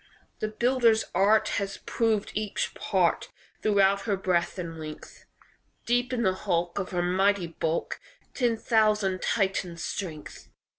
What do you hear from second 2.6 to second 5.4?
part Throughout her breadth and length;